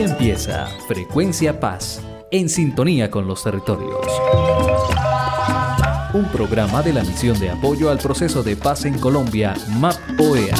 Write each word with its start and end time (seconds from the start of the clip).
Empieza 0.00 0.68
Frecuencia 0.86 1.58
Paz, 1.58 2.00
en 2.30 2.48
sintonía 2.48 3.10
con 3.10 3.26
los 3.26 3.42
territorios. 3.42 4.06
Un 6.14 6.30
programa 6.30 6.84
de 6.84 6.92
la 6.92 7.02
misión 7.02 7.36
de 7.40 7.50
apoyo 7.50 7.90
al 7.90 7.98
proceso 7.98 8.44
de 8.44 8.54
paz 8.54 8.84
en 8.84 8.96
Colombia, 9.00 9.54
MAP 9.80 9.96
OEA. 10.20 10.54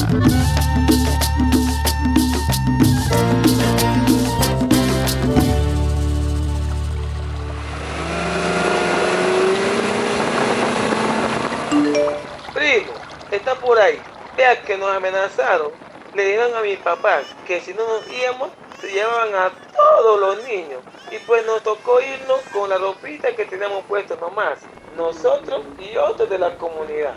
Primo, 12.53 12.93
está 13.31 13.55
por 13.55 13.79
ahí. 13.79 14.01
Vea 14.37 14.61
que 14.63 14.77
nos 14.77 14.91
amenazaron. 14.91 15.88
Le 16.15 16.25
dijeron 16.25 16.55
a 16.57 16.63
mis 16.63 16.79
papás 16.79 17.25
que 17.47 17.61
si 17.61 17.75
no 17.75 17.87
nos 17.87 18.11
íbamos, 18.11 18.51
se 18.81 18.91
llevaban 18.91 19.35
a 19.35 19.51
todos 19.75 20.21
los 20.21 20.45
niños. 20.49 20.81
Y 21.11 21.19
pues 21.21 21.45
nos 21.47 21.63
tocó 21.63 22.01
irnos 22.01 22.41
con 22.53 22.69
la 22.69 22.79
ropita 22.79 23.35
que 23.35 23.45
teníamos 23.45 23.85
puesto 23.85 24.17
nomás. 24.17 24.59
Nosotros 24.97 25.63
y 25.79 25.97
otros 25.97 26.29
de 26.29 26.39
la 26.39 26.57
comunidad. 26.57 27.15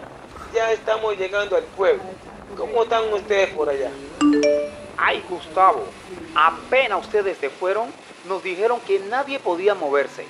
Ya 0.53 0.71
estamos 0.71 1.17
llegando 1.17 1.55
al 1.55 1.63
pueblo. 1.63 2.03
¿Cómo 2.57 2.83
están 2.83 3.11
ustedes 3.13 3.49
por 3.49 3.69
allá? 3.69 3.89
Ay, 4.97 5.23
Gustavo, 5.29 5.85
apenas 6.35 7.05
ustedes 7.05 7.37
se 7.37 7.49
fueron, 7.49 7.91
nos 8.27 8.43
dijeron 8.43 8.79
que 8.81 8.99
nadie 8.99 9.39
podía 9.39 9.73
moverse. 9.73 10.25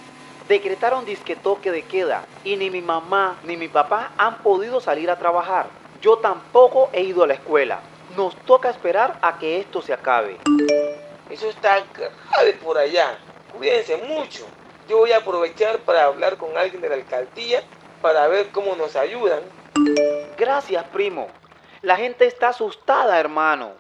Decretaron 0.48 1.06
disque 1.06 1.36
toque 1.36 1.72
de 1.72 1.82
queda 1.82 2.26
y 2.44 2.56
ni 2.58 2.70
mi 2.70 2.82
mamá 2.82 3.38
ni 3.44 3.58
mi 3.58 3.68
papá 3.68 4.12
han 4.18 4.38
podido 4.44 4.80
salir 4.80 5.10
a 5.10 5.18
trabajar. 5.18 5.68
Yo 6.02 6.18
tampoco 6.18 6.90
he 6.94 7.02
ido 7.02 7.24
a 7.24 7.28
la 7.28 7.34
escuela. 7.34 7.80
Nos 8.16 8.36
toca 8.46 8.70
esperar 8.70 9.18
a 9.22 9.38
que 9.38 9.60
esto 9.60 9.82
se 9.82 9.94
acabe. 9.94 10.38
Eso 11.30 11.50
está 11.50 11.84
grave 11.94 12.54
por 12.54 12.78
allá. 12.78 13.18
Cuídense 13.56 13.98
mucho. 13.98 14.46
Yo 14.90 14.98
voy 14.98 15.12
a 15.14 15.18
aprovechar 15.18 15.80
para 15.80 16.06
hablar 16.06 16.38
con 16.38 16.58
alguien 16.58 16.82
de 16.82 16.90
la 16.90 16.96
alcaldía 16.96 17.64
para 18.02 18.28
ver 18.28 18.50
cómo 18.50 18.76
nos 18.76 18.96
ayudan. 18.96 19.42
Gracias, 20.38 20.84
primo. 20.86 21.30
La 21.82 21.96
gente 21.96 22.26
está 22.26 22.50
asustada, 22.50 23.20
hermano. 23.20 23.72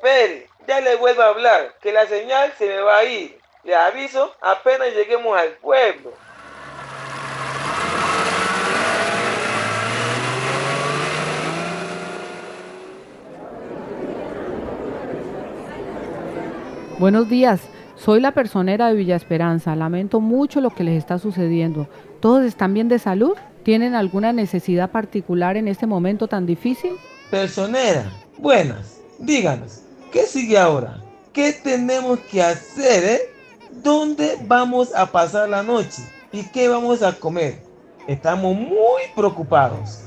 Peri, 0.00 0.46
ya 0.66 0.80
le 0.80 0.96
vuelvo 0.96 1.22
a 1.22 1.28
hablar, 1.28 1.74
que 1.80 1.92
la 1.92 2.06
señal 2.06 2.52
se 2.56 2.66
me 2.66 2.80
va 2.80 2.98
a 2.98 3.04
ir. 3.04 3.40
Le 3.64 3.74
aviso 3.74 4.34
apenas 4.40 4.92
lleguemos 4.92 5.38
al 5.38 5.50
pueblo. 5.52 6.12
Buenos 17.02 17.28
días, 17.28 17.62
soy 17.96 18.20
la 18.20 18.30
personera 18.30 18.86
de 18.86 18.94
Villa 18.94 19.16
Esperanza. 19.16 19.74
Lamento 19.74 20.20
mucho 20.20 20.60
lo 20.60 20.70
que 20.70 20.84
les 20.84 20.96
está 20.96 21.18
sucediendo. 21.18 21.88
¿Todos 22.20 22.44
están 22.44 22.74
bien 22.74 22.86
de 22.86 23.00
salud? 23.00 23.32
¿Tienen 23.64 23.96
alguna 23.96 24.32
necesidad 24.32 24.92
particular 24.92 25.56
en 25.56 25.66
este 25.66 25.84
momento 25.84 26.28
tan 26.28 26.46
difícil? 26.46 26.92
Personera, 27.28 28.04
buenas, 28.38 29.00
díganos, 29.18 29.82
¿qué 30.12 30.20
sigue 30.26 30.56
ahora? 30.56 31.02
¿Qué 31.32 31.52
tenemos 31.52 32.20
que 32.20 32.40
hacer, 32.40 33.02
eh? 33.02 33.20
¿Dónde 33.82 34.38
vamos 34.46 34.94
a 34.94 35.04
pasar 35.04 35.48
la 35.48 35.64
noche? 35.64 36.04
¿Y 36.30 36.44
qué 36.50 36.68
vamos 36.68 37.02
a 37.02 37.18
comer? 37.18 37.64
Estamos 38.06 38.54
muy 38.54 39.02
preocupados. 39.16 40.04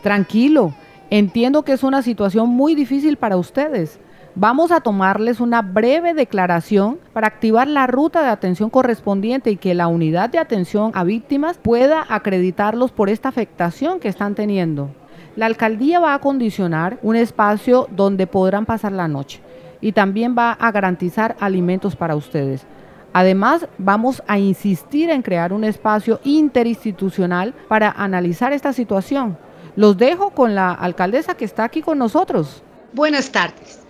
Tranquilo, 0.00 0.72
entiendo 1.10 1.64
que 1.64 1.72
es 1.72 1.82
una 1.82 2.02
situación 2.02 2.50
muy 2.50 2.76
difícil 2.76 3.16
para 3.16 3.36
ustedes. 3.36 3.98
Vamos 4.40 4.72
a 4.72 4.80
tomarles 4.80 5.38
una 5.38 5.60
breve 5.60 6.14
declaración 6.14 6.98
para 7.12 7.26
activar 7.26 7.68
la 7.68 7.86
ruta 7.86 8.22
de 8.22 8.30
atención 8.30 8.70
correspondiente 8.70 9.50
y 9.50 9.58
que 9.58 9.74
la 9.74 9.86
unidad 9.86 10.30
de 10.30 10.38
atención 10.38 10.92
a 10.94 11.04
víctimas 11.04 11.58
pueda 11.58 12.06
acreditarlos 12.08 12.90
por 12.90 13.10
esta 13.10 13.28
afectación 13.28 14.00
que 14.00 14.08
están 14.08 14.34
teniendo. 14.34 14.88
La 15.36 15.44
alcaldía 15.44 16.00
va 16.00 16.14
a 16.14 16.20
condicionar 16.20 16.98
un 17.02 17.16
espacio 17.16 17.86
donde 17.90 18.26
podrán 18.26 18.64
pasar 18.64 18.92
la 18.92 19.08
noche 19.08 19.42
y 19.82 19.92
también 19.92 20.34
va 20.34 20.52
a 20.52 20.72
garantizar 20.72 21.36
alimentos 21.38 21.94
para 21.94 22.16
ustedes. 22.16 22.64
Además, 23.12 23.66
vamos 23.76 24.22
a 24.26 24.38
insistir 24.38 25.10
en 25.10 25.20
crear 25.20 25.52
un 25.52 25.64
espacio 25.64 26.18
interinstitucional 26.24 27.52
para 27.68 27.90
analizar 27.90 28.54
esta 28.54 28.72
situación. 28.72 29.36
Los 29.76 29.98
dejo 29.98 30.30
con 30.30 30.54
la 30.54 30.72
alcaldesa 30.72 31.34
que 31.34 31.44
está 31.44 31.64
aquí 31.64 31.82
con 31.82 31.98
nosotros. 31.98 32.62
Buenas 32.94 33.30
tardes. 33.30 33.89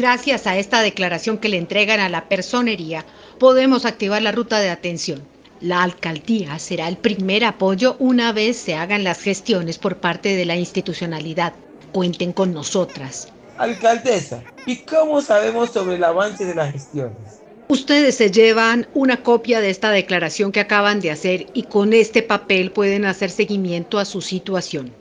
Gracias 0.00 0.46
a 0.46 0.56
esta 0.56 0.80
declaración 0.80 1.36
que 1.36 1.50
le 1.50 1.58
entregan 1.58 2.00
a 2.00 2.08
la 2.08 2.26
personería, 2.26 3.04
podemos 3.38 3.84
activar 3.84 4.22
la 4.22 4.32
ruta 4.32 4.58
de 4.58 4.70
atención. 4.70 5.22
La 5.60 5.82
alcaldía 5.82 6.58
será 6.58 6.88
el 6.88 6.96
primer 6.96 7.44
apoyo 7.44 7.96
una 7.98 8.32
vez 8.32 8.56
se 8.56 8.74
hagan 8.74 9.04
las 9.04 9.20
gestiones 9.20 9.76
por 9.76 9.98
parte 9.98 10.34
de 10.36 10.46
la 10.46 10.56
institucionalidad. 10.56 11.52
Cuenten 11.92 12.32
con 12.32 12.54
nosotras. 12.54 13.28
Alcaldesa, 13.58 14.42
¿y 14.64 14.76
cómo 14.76 15.20
sabemos 15.20 15.68
sobre 15.68 15.96
el 15.96 16.04
avance 16.04 16.46
de 16.46 16.54
las 16.54 16.72
gestiones? 16.72 17.42
Ustedes 17.68 18.14
se 18.14 18.30
llevan 18.30 18.88
una 18.94 19.22
copia 19.22 19.60
de 19.60 19.68
esta 19.68 19.90
declaración 19.90 20.50
que 20.50 20.60
acaban 20.60 21.00
de 21.00 21.10
hacer 21.10 21.48
y 21.52 21.64
con 21.64 21.92
este 21.92 22.22
papel 22.22 22.72
pueden 22.72 23.04
hacer 23.04 23.28
seguimiento 23.30 23.98
a 23.98 24.06
su 24.06 24.22
situación. 24.22 24.94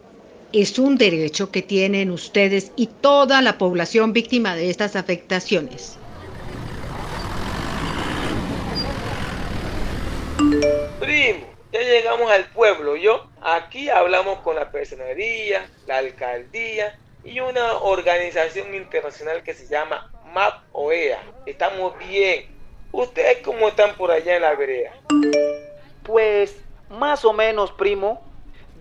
Es 0.52 0.80
un 0.80 0.98
derecho 0.98 1.52
que 1.52 1.62
tienen 1.62 2.10
ustedes 2.10 2.72
y 2.76 2.88
toda 2.88 3.40
la 3.44 3.60
población 3.60 4.14
víctima 4.14 4.56
de 4.56 4.72
estas 4.72 4.96
afectaciones. 4.96 5.96
Primo, 11.00 11.46
ya 11.72 11.82
llegamos 11.82 12.32
al 12.32 12.46
pueblo, 12.46 12.96
¿yo? 12.96 13.28
Aquí 13.42 13.90
hablamos 13.90 14.40
con 14.40 14.56
la 14.56 14.72
personería, 14.72 15.70
la 15.86 16.00
alcaldía 16.00 16.98
y 17.24 17.40
una 17.42 17.74
organización 17.74 18.74
internacional 18.74 19.44
que 19.44 19.54
se 19.54 19.68
llama 19.68 20.12
MAP 20.34 20.64
OEA. 20.72 21.22
Estamos 21.46 21.94
bien. 22.00 22.48
¿Ustedes 22.92 23.38
cómo 23.44 23.68
están 23.68 23.96
por 23.96 24.10
allá 24.10 24.38
en 24.38 24.42
la 24.42 24.56
vereda? 24.56 24.94
Pues 26.02 26.56
más 26.90 27.24
o 27.24 27.34
menos, 27.34 27.72
primo. 27.72 28.29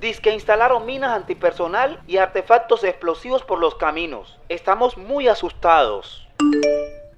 Dice 0.00 0.20
que 0.22 0.32
instalaron 0.32 0.86
minas 0.86 1.10
antipersonal 1.10 2.00
y 2.06 2.18
artefactos 2.18 2.84
explosivos 2.84 3.42
por 3.42 3.58
los 3.58 3.74
caminos. 3.74 4.38
Estamos 4.48 4.96
muy 4.96 5.26
asustados. 5.26 6.24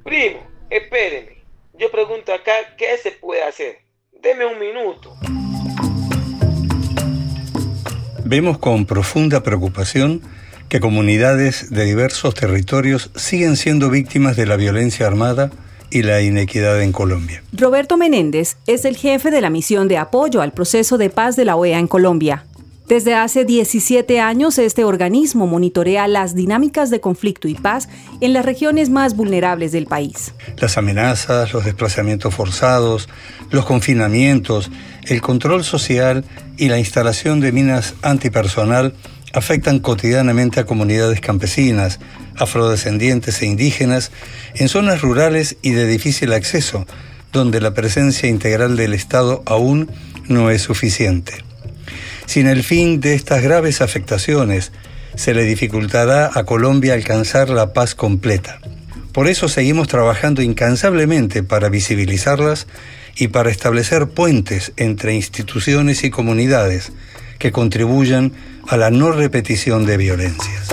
Primo, 0.02 0.40
espérenme. 0.70 1.44
Yo 1.74 1.90
pregunto 1.90 2.32
acá 2.32 2.52
qué 2.78 2.96
se 2.96 3.12
puede 3.12 3.42
hacer. 3.42 3.80
Deme 4.22 4.46
un 4.46 4.58
minuto. 4.58 5.14
Vemos 8.24 8.58
con 8.58 8.86
profunda 8.86 9.42
preocupación 9.42 10.22
que 10.70 10.80
comunidades 10.80 11.68
de 11.68 11.84
diversos 11.84 12.34
territorios 12.34 13.10
siguen 13.14 13.56
siendo 13.56 13.90
víctimas 13.90 14.36
de 14.36 14.46
la 14.46 14.56
violencia 14.56 15.06
armada 15.06 15.50
y 15.90 16.02
la 16.02 16.22
inequidad 16.22 16.80
en 16.80 16.92
Colombia. 16.92 17.42
Roberto 17.52 17.96
Menéndez 17.96 18.56
es 18.66 18.84
el 18.84 18.96
jefe 18.96 19.30
de 19.30 19.40
la 19.40 19.50
misión 19.50 19.88
de 19.88 19.98
apoyo 19.98 20.40
al 20.40 20.52
proceso 20.52 20.96
de 20.96 21.10
paz 21.10 21.36
de 21.36 21.44
la 21.44 21.56
OEA 21.56 21.78
en 21.78 21.88
Colombia. 21.88 22.46
Desde 22.90 23.14
hace 23.14 23.44
17 23.44 24.18
años, 24.18 24.58
este 24.58 24.82
organismo 24.82 25.46
monitorea 25.46 26.08
las 26.08 26.34
dinámicas 26.34 26.90
de 26.90 27.00
conflicto 27.00 27.46
y 27.46 27.54
paz 27.54 27.88
en 28.20 28.32
las 28.32 28.44
regiones 28.44 28.90
más 28.90 29.14
vulnerables 29.14 29.70
del 29.70 29.86
país. 29.86 30.34
Las 30.56 30.76
amenazas, 30.76 31.52
los 31.52 31.64
desplazamientos 31.64 32.34
forzados, 32.34 33.08
los 33.52 33.64
confinamientos, 33.64 34.72
el 35.04 35.20
control 35.20 35.62
social 35.62 36.24
y 36.56 36.66
la 36.66 36.80
instalación 36.80 37.38
de 37.38 37.52
minas 37.52 37.94
antipersonal 38.02 38.92
afectan 39.34 39.78
cotidianamente 39.78 40.58
a 40.58 40.66
comunidades 40.66 41.20
campesinas, 41.20 42.00
afrodescendientes 42.38 43.40
e 43.40 43.46
indígenas 43.46 44.10
en 44.56 44.68
zonas 44.68 45.00
rurales 45.00 45.58
y 45.62 45.70
de 45.70 45.86
difícil 45.86 46.32
acceso, 46.32 46.86
donde 47.32 47.60
la 47.60 47.72
presencia 47.72 48.28
integral 48.28 48.76
del 48.76 48.94
Estado 48.94 49.44
aún 49.46 49.88
no 50.26 50.50
es 50.50 50.62
suficiente. 50.62 51.49
Sin 52.30 52.46
el 52.46 52.62
fin 52.62 53.00
de 53.00 53.14
estas 53.14 53.42
graves 53.42 53.80
afectaciones, 53.80 54.70
se 55.16 55.34
le 55.34 55.42
dificultará 55.42 56.30
a 56.32 56.44
Colombia 56.44 56.94
alcanzar 56.94 57.50
la 57.50 57.72
paz 57.72 57.96
completa. 57.96 58.60
Por 59.12 59.26
eso 59.26 59.48
seguimos 59.48 59.88
trabajando 59.88 60.40
incansablemente 60.40 61.42
para 61.42 61.68
visibilizarlas 61.70 62.68
y 63.16 63.26
para 63.26 63.50
establecer 63.50 64.10
puentes 64.10 64.72
entre 64.76 65.12
instituciones 65.12 66.04
y 66.04 66.10
comunidades 66.10 66.92
que 67.40 67.50
contribuyan 67.50 68.30
a 68.68 68.76
la 68.76 68.92
no 68.92 69.10
repetición 69.10 69.84
de 69.84 69.96
violencias. 69.96 70.68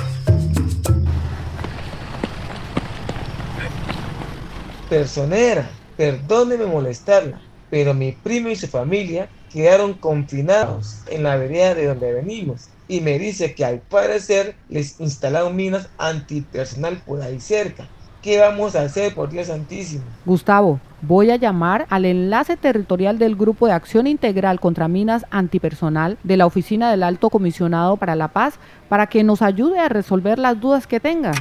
Personera, 4.91 5.67
perdóneme 5.97 6.67
molestarla, 6.67 7.41
pero 7.71 7.95
mi 7.95 8.11
primo 8.11 8.49
y 8.49 8.55
su 8.55 8.67
familia 8.67 9.27
quedaron 9.51 9.93
confinados 9.93 11.01
en 11.07 11.23
la 11.23 11.35
vereda 11.35 11.75
de 11.75 11.87
donde 11.87 12.13
venimos 12.13 12.69
y 12.87 13.01
me 13.01 13.19
dice 13.19 13.53
que 13.53 13.65
al 13.65 13.79
parecer 13.79 14.55
les 14.69 14.99
instalaron 14.99 15.55
minas 15.55 15.89
antipersonal 15.97 16.97
por 17.05 17.21
ahí 17.21 17.39
cerca 17.39 17.87
¿Qué 18.27 18.39
vamos 18.39 18.75
a 18.75 18.81
hacer, 18.81 19.13
por 19.13 19.29
Dios 19.29 19.47
santísimo? 19.47 20.03
Gustavo, 20.25 20.81
voy 21.01 21.29
a 21.29 21.35
llamar 21.35 21.85
al 21.89 22.03
enlace 22.03 22.57
territorial 22.57 23.19
del 23.19 23.35
Grupo 23.35 23.67
de 23.67 23.73
Acción 23.73 24.05
Integral 24.05 24.59
contra 24.59 24.87
Minas 24.87 25.25
Antipersonal 25.29 26.17
de 26.23 26.35
la 26.35 26.45
Oficina 26.45 26.89
del 26.89 27.03
Alto 27.03 27.29
Comisionado 27.29 27.95
para 27.95 28.15
la 28.15 28.27
Paz 28.27 28.55
para 28.89 29.07
que 29.07 29.23
nos 29.23 29.41
ayude 29.41 29.79
a 29.79 29.87
resolver 29.87 30.39
las 30.39 30.59
dudas 30.59 30.87
que 30.87 30.99
tengan. 30.99 31.35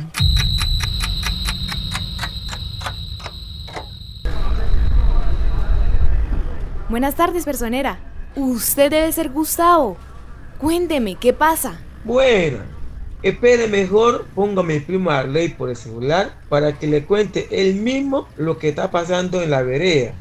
Buenas 6.88 7.16
tardes, 7.16 7.44
personera. 7.44 7.98
Usted 8.36 8.92
debe 8.92 9.10
ser 9.10 9.30
Gustavo. 9.30 9.96
Cuénteme, 10.58 11.16
¿qué 11.16 11.32
pasa? 11.32 11.80
Bueno, 12.04 12.58
espere 13.24 13.66
mejor, 13.66 14.24
póngame 14.36 14.80
primo 14.80 15.10
Arley 15.10 15.48
por 15.48 15.68
el 15.68 15.76
celular 15.76 16.36
para 16.48 16.78
que 16.78 16.86
le 16.86 17.04
cuente 17.04 17.48
él 17.50 17.74
mismo 17.74 18.28
lo 18.36 18.58
que 18.58 18.68
está 18.68 18.92
pasando 18.92 19.42
en 19.42 19.50
la 19.50 19.62
vereda. 19.62 20.14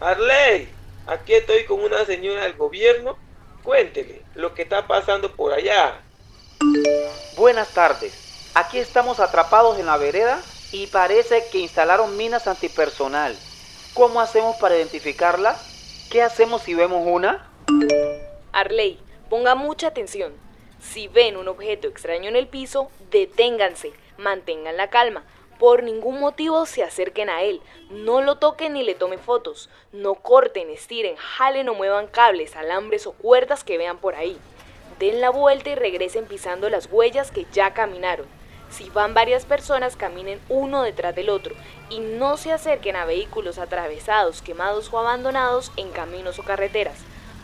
Arley, 0.00 0.68
aquí 1.06 1.32
estoy 1.32 1.64
con 1.64 1.80
una 1.80 2.04
señora 2.04 2.42
del 2.42 2.52
gobierno. 2.52 3.16
Cuéntele 3.62 4.20
lo 4.34 4.52
que 4.52 4.62
está 4.62 4.86
pasando 4.86 5.32
por 5.32 5.54
allá. 5.54 6.02
Buenas 7.38 7.72
tardes. 7.72 8.50
Aquí 8.54 8.76
estamos 8.76 9.18
atrapados 9.18 9.78
en 9.78 9.86
la 9.86 9.96
vereda 9.96 10.42
y 10.72 10.88
parece 10.88 11.42
que 11.50 11.60
instalaron 11.60 12.18
minas 12.18 12.46
antipersonal. 12.46 13.34
¿Cómo 13.94 14.22
hacemos 14.22 14.56
para 14.56 14.76
identificarlas? 14.76 16.08
¿Qué 16.10 16.22
hacemos 16.22 16.62
si 16.62 16.72
vemos 16.72 17.06
una? 17.06 17.46
Arley, 18.50 18.98
ponga 19.28 19.54
mucha 19.54 19.88
atención. 19.88 20.32
Si 20.80 21.08
ven 21.08 21.36
un 21.36 21.46
objeto 21.46 21.88
extraño 21.88 22.30
en 22.30 22.36
el 22.36 22.48
piso, 22.48 22.90
deténganse, 23.10 23.92
mantengan 24.16 24.78
la 24.78 24.88
calma. 24.88 25.24
Por 25.58 25.82
ningún 25.82 26.20
motivo 26.20 26.64
se 26.64 26.82
acerquen 26.82 27.28
a 27.28 27.42
él, 27.42 27.60
no 27.90 28.22
lo 28.22 28.36
toquen 28.36 28.72
ni 28.72 28.82
le 28.82 28.94
tomen 28.94 29.18
fotos, 29.18 29.68
no 29.92 30.14
corten, 30.14 30.70
estiren, 30.70 31.16
jalen 31.16 31.68
o 31.68 31.74
muevan 31.74 32.06
cables, 32.06 32.56
alambres 32.56 33.06
o 33.06 33.12
cuerdas 33.12 33.62
que 33.62 33.76
vean 33.76 33.98
por 33.98 34.14
ahí. 34.14 34.38
Den 35.00 35.20
la 35.20 35.28
vuelta 35.28 35.68
y 35.68 35.74
regresen 35.74 36.24
pisando 36.24 36.70
las 36.70 36.88
huellas 36.90 37.30
que 37.30 37.44
ya 37.52 37.74
caminaron. 37.74 38.26
Si 38.72 38.88
van 38.88 39.12
varias 39.12 39.44
personas, 39.44 39.96
caminen 39.96 40.40
uno 40.48 40.82
detrás 40.82 41.14
del 41.14 41.28
otro 41.28 41.54
y 41.90 42.00
no 42.00 42.38
se 42.38 42.52
acerquen 42.52 42.96
a 42.96 43.04
vehículos 43.04 43.58
atravesados, 43.58 44.40
quemados 44.40 44.90
o 44.90 44.98
abandonados 44.98 45.70
en 45.76 45.90
caminos 45.90 46.38
o 46.38 46.42
carreteras. 46.42 46.96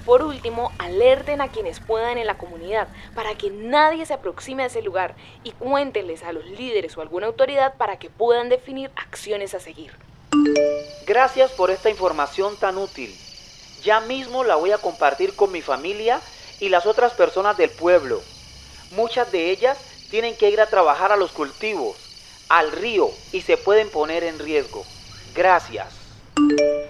Por 0.07 0.23
último, 0.23 0.73
alerten 0.79 1.43
a 1.43 1.49
quienes 1.49 1.81
puedan 1.81 2.17
en 2.17 2.27
la 2.27 2.39
comunidad 2.39 2.89
para 3.15 3.35
que 3.35 3.51
nadie 3.51 4.07
se 4.07 4.15
aproxime 4.15 4.63
a 4.63 4.67
ese 4.67 4.81
lugar 4.81 5.15
y 5.45 5.51
cuéntenles 5.51 6.23
a 6.23 6.33
los 6.33 6.47
líderes 6.47 6.97
o 6.97 7.03
alguna 7.03 7.27
autoridad 7.27 7.75
para 7.75 7.99
que 7.99 8.09
puedan 8.09 8.49
definir 8.49 8.91
acciones 8.97 9.53
a 9.53 9.61
seguir. 9.61 9.93
Gracias 11.07 11.51
por 11.51 11.71
esta 11.71 11.91
información 11.91 12.57
tan 12.57 12.79
útil. 12.79 13.15
Ya 13.83 14.01
mismo 14.01 14.45
la 14.45 14.57
voy 14.57 14.73
a 14.73 14.79
compartir 14.79 15.37
con 15.37 15.53
mi 15.53 15.61
familia 15.61 16.23
y 16.59 16.71
las 16.71 16.87
otras 16.87 17.13
personas 17.13 17.59
del 17.59 17.69
pueblo. 17.69 18.23
Muchas 18.93 19.31
de 19.31 19.51
ellas 19.51 19.98
tienen 20.11 20.37
que 20.37 20.51
ir 20.51 20.61
a 20.61 20.67
trabajar 20.67 21.13
a 21.13 21.17
los 21.17 21.33
cultivos, 21.33 21.97
al 22.49 22.73
río 22.73 23.11
y 23.33 23.43
se 23.43 23.57
pueden 23.57 23.91
poner 23.91 24.25
en 24.25 24.39
riesgo. 24.39 24.85
Gracias. 25.35 25.89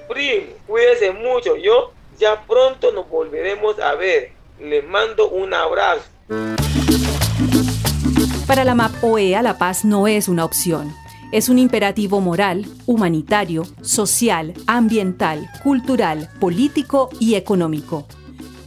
Primo, 0.08 0.54
cuídese 0.66 1.10
mucho. 1.12 1.56
Yo 1.56 1.92
ya 2.18 2.44
pronto 2.46 2.92
nos 2.92 3.08
volveremos 3.08 3.78
a 3.78 3.94
ver. 3.94 4.32
Les 4.60 4.84
mando 4.84 5.28
un 5.28 5.54
abrazo. 5.54 6.02
Para 8.46 8.64
la 8.64 8.74
MAP 8.74 9.04
OEA, 9.04 9.42
la 9.42 9.58
paz 9.58 9.84
no 9.84 10.08
es 10.08 10.28
una 10.28 10.44
opción. 10.44 10.94
Es 11.30 11.50
un 11.50 11.58
imperativo 11.58 12.20
moral, 12.20 12.64
humanitario, 12.86 13.64
social, 13.82 14.54
ambiental, 14.66 15.50
cultural, 15.62 16.30
político 16.40 17.10
y 17.20 17.34
económico. 17.34 18.06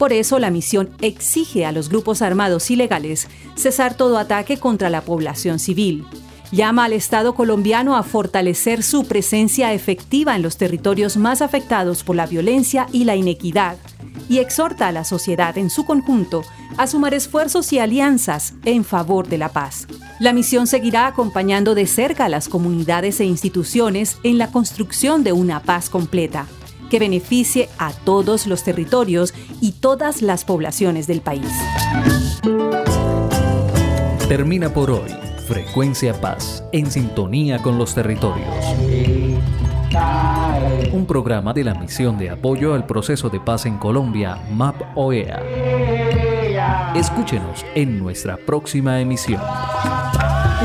Por 0.02 0.14
eso 0.14 0.40
la 0.40 0.50
misión 0.50 0.90
exige 1.02 1.64
a 1.64 1.72
los 1.72 1.88
grupos 1.88 2.24
armados 2.24 2.72
ilegales 2.72 3.28
cesar 3.54 3.94
todo 3.94 4.18
ataque 4.18 4.58
contra 4.58 4.90
la 4.90 5.02
población 5.02 5.60
civil, 5.60 6.06
llama 6.52 6.86
al 6.86 6.94
Estado 6.94 7.36
colombiano 7.36 7.96
a 7.96 8.02
fortalecer 8.02 8.82
su 8.82 9.04
presencia 9.04 9.74
efectiva 9.74 10.36
en 10.36 10.42
los 10.42 10.58
territorios 10.58 11.18
más 11.18 11.44
afectados 11.44 12.04
por 12.04 12.16
la 12.16 12.26
violencia 12.26 12.88
y 12.92 13.04
la 13.04 13.16
inequidad, 13.16 13.78
y 14.28 14.40
exhorta 14.40 14.88
a 14.88 14.92
la 14.92 15.04
sociedad 15.04 15.56
en 15.60 15.70
su 15.70 15.86
conjunto 15.86 16.42
a 16.78 16.88
sumar 16.88 17.14
esfuerzos 17.14 17.72
y 17.72 17.78
alianzas 17.78 18.56
en 18.66 18.84
favor 18.84 19.28
de 19.28 19.38
la 19.38 19.50
paz. 19.50 19.86
La 20.20 20.34
misión 20.34 20.66
seguirá 20.66 21.06
acompañando 21.06 21.76
de 21.76 21.86
cerca 21.86 22.26
a 22.26 22.30
las 22.30 22.50
comunidades 22.50 23.20
e 23.20 23.26
instituciones 23.26 24.18
en 24.24 24.40
la 24.40 24.52
construcción 24.52 25.24
de 25.24 25.32
una 25.32 25.62
paz 25.62 25.92
completa, 25.92 26.48
que 26.92 27.00
beneficie 27.00 27.70
a 27.80 27.94
todos 27.94 28.46
los 28.48 28.64
territorios 28.66 29.34
y 29.62 29.72
todas 29.72 30.22
las 30.22 30.44
poblaciones 30.44 31.08
del 31.08 31.22
país. 31.22 31.48
Termina 34.28 34.74
por 34.74 34.92
hoy 34.92 35.10
Frecuencia 35.48 36.20
Paz, 36.20 36.66
en 36.74 36.92
sintonía 36.92 37.60
con 37.60 37.78
los 37.78 37.96
territorios. 37.96 38.46
Un 40.92 41.06
programa 41.08 41.54
de 41.54 41.64
la 41.64 41.76
misión 41.76 42.18
de 42.18 42.30
apoyo 42.30 42.74
al 42.74 42.86
proceso 42.86 43.30
de 43.30 43.40
paz 43.40 43.66
en 43.66 43.78
Colombia, 43.78 44.38
MAP 44.52 44.76
OEA. 44.96 45.42
Escúchenos 46.94 47.66
en 47.74 48.00
nuestra 48.00 48.36
próxima 48.36 49.00
emisión. 49.00 49.42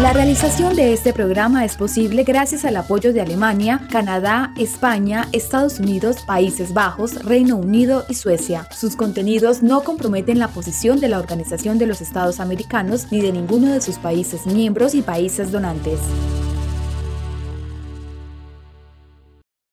La 0.02 0.12
realización 0.12 0.76
de 0.76 0.93
este 0.93 1.14
programa 1.14 1.64
es 1.64 1.76
posible 1.76 2.22
gracias 2.22 2.66
al 2.66 2.76
apoyo 2.76 3.14
de 3.14 3.22
Alemania, 3.22 3.81
Canadá, 3.90 4.52
España, 4.58 5.26
Estados 5.32 5.81
Unidos, 5.81 6.19
Países 6.26 6.75
Bajos, 6.75 7.25
Reino 7.25 7.56
Unido 7.56 8.04
y 8.06 8.14
Suecia. 8.14 8.69
Sus 8.70 8.94
contenidos 8.94 9.62
no 9.62 9.84
comprometen 9.84 10.38
la 10.38 10.48
posición 10.48 11.00
de 11.00 11.08
la 11.08 11.19
Organización 11.19 11.78
de 11.78 11.87
los 11.87 12.02
Estados 12.02 12.40
Americanos 12.40 13.10
ni 13.10 13.22
de 13.22 13.32
ninguno 13.32 13.72
de 13.72 13.81
sus 13.81 13.96
países 13.96 14.44
miembros 14.44 14.94
y 14.94 15.00
países 15.00 15.50
donantes. 15.50 15.98